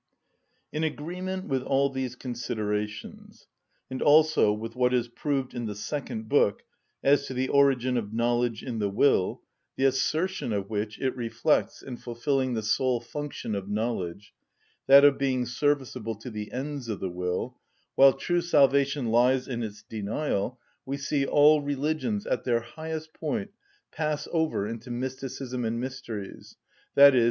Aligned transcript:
In 0.71 0.83
agreement 0.83 1.47
with 1.47 1.61
all 1.61 1.91
these 1.91 2.15
considerations, 2.15 3.45
and 3.87 4.01
also 4.01 4.51
with 4.51 4.75
what 4.75 4.95
is 4.95 5.07
proved 5.07 5.53
in 5.53 5.67
the 5.67 5.75
second 5.75 6.27
book 6.27 6.63
as 7.03 7.27
to 7.27 7.35
the 7.35 7.49
origin 7.49 7.97
of 7.97 8.11
knowledge 8.11 8.63
in 8.63 8.79
the 8.79 8.89
will, 8.89 9.43
the 9.75 9.83
assertion 9.85 10.53
of 10.53 10.71
which 10.71 10.99
it 10.99 11.15
reflects 11.15 11.83
in 11.83 11.97
fulfilling 11.97 12.55
the 12.55 12.63
sole 12.63 12.99
function 12.99 13.53
of 13.53 13.69
knowledge, 13.69 14.33
that 14.87 15.05
of 15.05 15.19
being 15.19 15.45
serviceable 15.45 16.15
to 16.15 16.31
the 16.31 16.51
ends 16.51 16.89
of 16.89 16.99
the 16.99 17.11
will, 17.11 17.59
while 17.93 18.13
true 18.13 18.41
salvation 18.41 19.05
lies 19.09 19.47
in 19.47 19.61
its 19.61 19.83
denial, 19.83 20.59
we 20.83 20.97
see 20.97 21.27
all 21.27 21.61
religions 21.61 22.25
at 22.25 22.43
their 22.43 22.61
highest 22.61 23.13
point 23.13 23.51
pass 23.91 24.27
over 24.31 24.67
into 24.67 24.89
mysticism 24.89 25.63
and 25.63 25.79
mysteries, 25.79 26.57
_i.e. 26.97 27.19